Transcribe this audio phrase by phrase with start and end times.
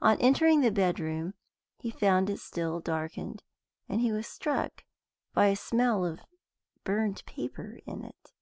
[0.00, 1.34] On entering the bedroom
[1.80, 3.42] he found it still darkened,
[3.90, 4.84] and he was struck
[5.34, 6.20] by a smell of
[6.82, 8.32] burned paper in it.